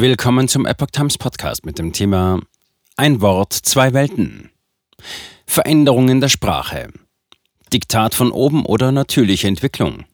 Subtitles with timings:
[0.00, 2.40] Willkommen zum Epoch Times Podcast mit dem Thema
[2.96, 4.48] Ein Wort, zwei Welten.
[5.44, 6.88] Veränderungen der Sprache.
[7.70, 10.06] Diktat von oben oder natürliche Entwicklung.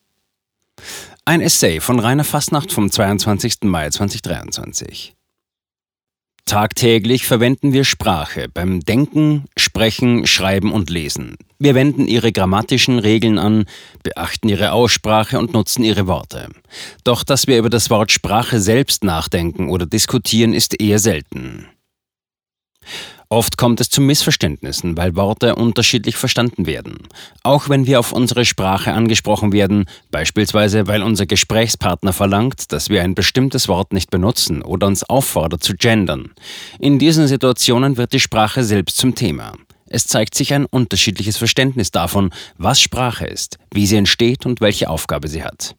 [1.24, 3.58] Ein Essay von Rainer Fassnacht vom 22.
[3.62, 5.14] Mai 2023.
[6.46, 11.36] Tagtäglich verwenden wir Sprache beim Denken, Sprechen, Schreiben und Lesen.
[11.58, 13.64] Wir wenden ihre grammatischen Regeln an,
[14.04, 16.48] beachten ihre Aussprache und nutzen ihre Worte.
[17.02, 21.66] Doch dass wir über das Wort Sprache selbst nachdenken oder diskutieren, ist eher selten.
[23.28, 27.08] Oft kommt es zu Missverständnissen, weil Worte unterschiedlich verstanden werden.
[27.42, 33.02] Auch wenn wir auf unsere Sprache angesprochen werden, beispielsweise weil unser Gesprächspartner verlangt, dass wir
[33.02, 36.32] ein bestimmtes Wort nicht benutzen oder uns auffordert zu gendern.
[36.78, 39.54] In diesen Situationen wird die Sprache selbst zum Thema.
[39.88, 44.88] Es zeigt sich ein unterschiedliches Verständnis davon, was Sprache ist, wie sie entsteht und welche
[44.88, 45.74] Aufgabe sie hat.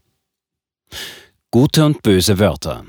[1.51, 2.85] Gute und böse Wörter.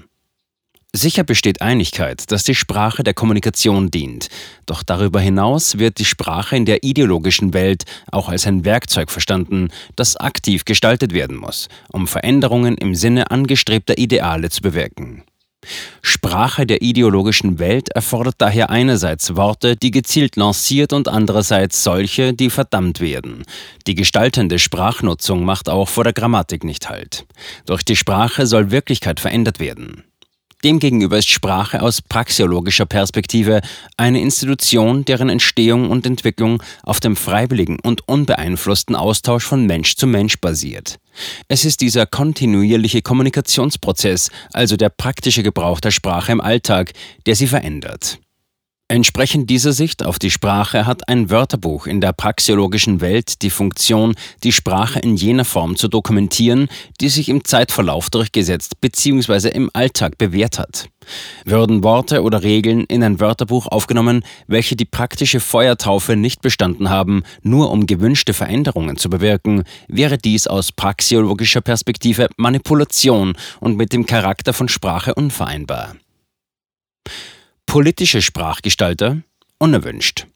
[0.95, 4.29] Sicher besteht Einigkeit, dass die Sprache der Kommunikation dient,
[4.65, 9.69] doch darüber hinaus wird die Sprache in der ideologischen Welt auch als ein Werkzeug verstanden,
[9.97, 15.25] das aktiv gestaltet werden muss, um Veränderungen im Sinne angestrebter Ideale zu bewirken.
[16.01, 22.49] Sprache der ideologischen Welt erfordert daher einerseits Worte, die gezielt lanciert und andererseits solche, die
[22.49, 23.45] verdammt werden.
[23.87, 27.27] Die gestaltende Sprachnutzung macht auch vor der Grammatik nicht Halt.
[27.67, 30.05] Durch die Sprache soll Wirklichkeit verändert werden.
[30.65, 33.61] Demgegenüber ist Sprache aus praxeologischer Perspektive
[33.97, 40.09] eine Institution, deren Entstehung und Entwicklung auf dem freiwilligen und unbeeinflussten Austausch von Mensch zu
[40.09, 40.99] Mensch basiert.
[41.47, 46.93] Es ist dieser kontinuierliche Kommunikationsprozess, also der praktische Gebrauch der Sprache im Alltag,
[47.27, 48.19] der sie verändert.
[48.91, 54.15] Entsprechend dieser Sicht auf die Sprache hat ein Wörterbuch in der praxeologischen Welt die Funktion,
[54.45, 59.51] die Sprache in jener Form zu dokumentieren, die sich im Zeitverlauf durchgesetzt bzw.
[59.51, 60.89] im Alltag bewährt hat.
[61.45, 67.25] Würden Worte oder Regeln in ein Wörterbuch aufgenommen, welche die praktische Feuertaufe nicht bestanden haben,
[67.43, 74.07] nur um gewünschte Veränderungen zu bewirken, wäre dies aus praxeologischer Perspektive Manipulation und mit dem
[74.07, 75.95] Charakter von Sprache unvereinbar.
[77.69, 79.19] Politische Sprachgestalter
[79.59, 80.27] unerwünscht.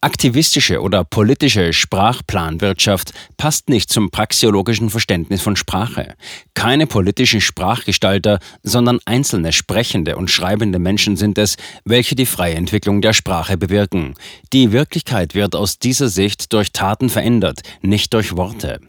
[0.00, 6.14] Aktivistische oder politische Sprachplanwirtschaft passt nicht zum praxeologischen Verständnis von Sprache.
[6.54, 13.02] Keine politischen Sprachgestalter, sondern einzelne sprechende und schreibende Menschen sind es, welche die freie Entwicklung
[13.02, 14.14] der Sprache bewirken.
[14.54, 18.80] Die Wirklichkeit wird aus dieser Sicht durch Taten verändert, nicht durch Worte.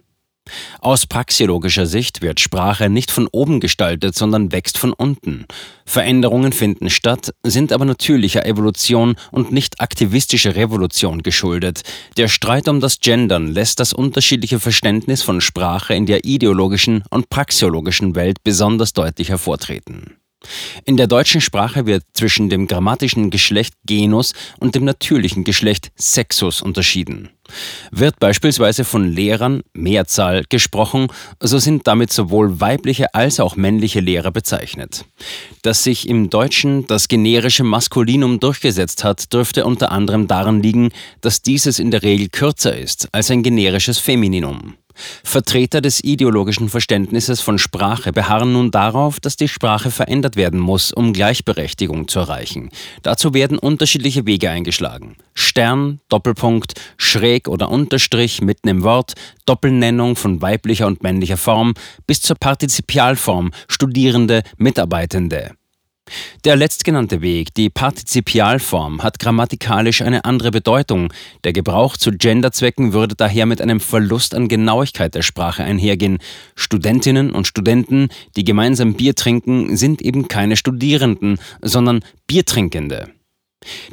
[0.80, 5.46] Aus praxiologischer Sicht wird Sprache nicht von oben gestaltet, sondern wächst von unten.
[5.86, 11.84] Veränderungen finden statt, sind aber natürlicher Evolution und nicht aktivistischer Revolution geschuldet.
[12.18, 17.30] Der Streit um das Gendern lässt das unterschiedliche Verständnis von Sprache in der ideologischen und
[17.30, 20.18] praxiologischen Welt besonders deutlich hervortreten.
[20.86, 26.62] In der deutschen Sprache wird zwischen dem grammatischen Geschlecht Genus und dem natürlichen Geschlecht Sexus
[26.62, 27.30] unterschieden.
[27.92, 31.08] Wird beispielsweise von Lehrern Mehrzahl gesprochen,
[31.40, 35.06] so sind damit sowohl weibliche als auch männliche Lehrer bezeichnet.
[35.62, 40.90] Dass sich im Deutschen das generische Maskulinum durchgesetzt hat, dürfte unter anderem daran liegen,
[41.22, 44.76] dass dieses in der Regel kürzer ist als ein generisches Femininum.
[45.24, 50.92] Vertreter des ideologischen Verständnisses von Sprache beharren nun darauf, dass die Sprache verändert werden muss,
[50.92, 52.70] um Gleichberechtigung zu erreichen.
[53.02, 55.16] Dazu werden unterschiedliche Wege eingeschlagen.
[55.34, 59.14] Stern, Doppelpunkt, Schräg oder Unterstrich mitten im Wort,
[59.46, 61.74] Doppelnennung von weiblicher und männlicher Form
[62.08, 65.52] bis zur Partizipialform Studierende, Mitarbeitende.
[66.46, 71.14] Der letztgenannte Weg, die Partizipialform, hat grammatikalisch eine andere Bedeutung.
[71.46, 76.18] Der Gebrauch zu Genderzwecken würde daher mit einem Verlust an Genauigkeit der Sprache einhergehen.
[76.56, 83.10] Studentinnen und Studenten, die gemeinsam Bier trinken, sind eben keine Studierenden, sondern Biertrinkende.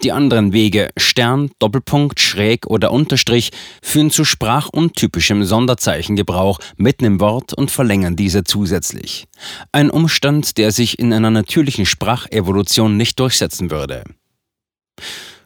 [0.03, 3.51] Die anderen Wege Stern, Doppelpunkt, Schräg oder Unterstrich
[3.83, 9.27] führen zu sprachuntypischem Sonderzeichengebrauch mitten im Wort und verlängern diese zusätzlich.
[9.73, 14.05] Ein Umstand, der sich in einer natürlichen Sprachevolution nicht durchsetzen würde.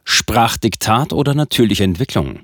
[0.05, 2.41] Sprachdiktat oder natürliche Entwicklung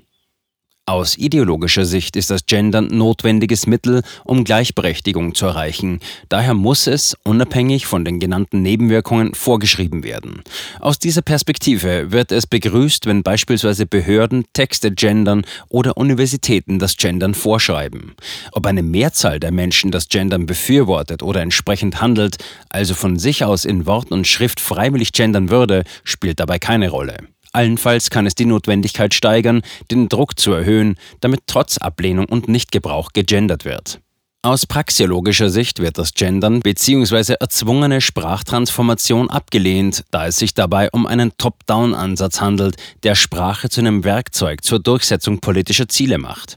[0.91, 6.01] aus ideologischer Sicht ist das Gendern notwendiges Mittel, um Gleichberechtigung zu erreichen.
[6.27, 10.43] Daher muss es, unabhängig von den genannten Nebenwirkungen, vorgeschrieben werden.
[10.81, 17.35] Aus dieser Perspektive wird es begrüßt, wenn beispielsweise Behörden Texte gendern oder Universitäten das Gendern
[17.35, 18.13] vorschreiben.
[18.51, 22.35] Ob eine Mehrzahl der Menschen das Gendern befürwortet oder entsprechend handelt,
[22.67, 27.15] also von sich aus in Wort und Schrift freiwillig gendern würde, spielt dabei keine Rolle.
[27.51, 33.11] Allenfalls kann es die Notwendigkeit steigern, den Druck zu erhöhen, damit trotz Ablehnung und Nichtgebrauch
[33.13, 33.99] gegendert wird.
[34.43, 37.35] Aus praxiologischer Sicht wird das Gendern bzw.
[37.39, 44.03] erzwungene Sprachtransformation abgelehnt, da es sich dabei um einen Top-Down-Ansatz handelt, der Sprache zu einem
[44.03, 46.55] Werkzeug zur Durchsetzung politischer Ziele macht.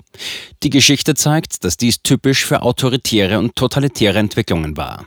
[0.63, 5.05] Die Geschichte zeigt, dass dies typisch für autoritäre und totalitäre Entwicklungen war.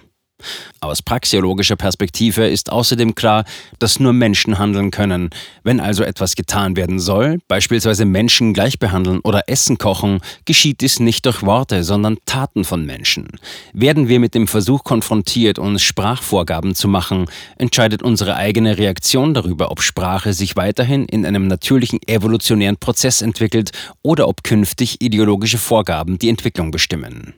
[0.79, 3.43] Aus praxiologischer Perspektive ist außerdem klar,
[3.79, 5.31] dass nur Menschen handeln können.
[5.63, 10.99] Wenn also etwas getan werden soll, beispielsweise Menschen gleich behandeln oder Essen kochen, geschieht dies
[10.99, 13.27] nicht durch Worte, sondern Taten von Menschen.
[13.73, 17.25] Werden wir mit dem Versuch konfrontiert, uns Sprachvorgaben zu machen,
[17.57, 23.71] entscheidet unsere eigene Reaktion darüber, ob Sprache sich weiterhin in einem natürlichen evolutionären Prozess entwickelt
[24.03, 27.33] oder ob künftig ideologische Vorgaben die Entwicklung bestimmen.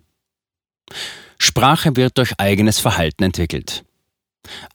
[1.42, 3.84] Sprache wird durch eigenes Verhalten entwickelt.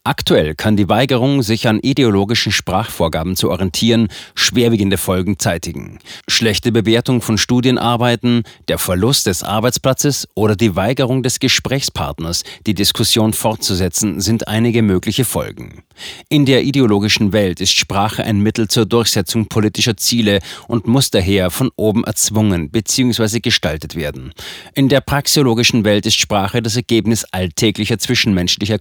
[0.06, 5.98] Aktuell kann die Weigerung, sich an ideologischen Sprachvorgaben zu orientieren, schwerwiegende Folgen zeitigen.
[6.28, 13.32] Schlechte Bewertung von Studienarbeiten, der Verlust des Arbeitsplatzes oder die Weigerung des Gesprächspartners, die Diskussion
[13.32, 15.82] fortzusetzen, sind einige mögliche Folgen.
[16.28, 21.50] In der ideologischen Welt ist Sprache ein Mittel zur Durchsetzung politischer Ziele und muss daher
[21.50, 23.40] von oben erzwungen bzw.
[23.40, 24.32] gestaltet werden.
[24.74, 28.78] In der praxiologischen Welt ist Sprache das Ergebnis alltäglicher zwischenmenschlicher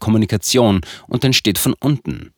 [0.73, 2.33] Kommunikation und entsteht von unten.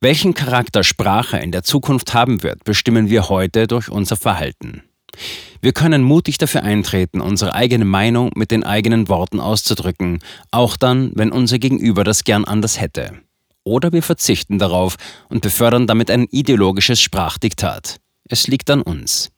[0.00, 4.82] Welchen Charakter Sprache in der Zukunft haben wird, bestimmen wir heute durch unser Verhalten.
[5.60, 10.20] Wir können mutig dafür eintreten, unsere eigene Meinung mit den eigenen Worten auszudrücken,
[10.50, 13.12] auch dann, wenn unser Gegenüber das gern anders hätte.
[13.62, 14.96] Oder wir verzichten darauf
[15.28, 18.00] und befördern damit ein ideologisches Sprachdiktat.
[18.26, 19.30] Es liegt an uns.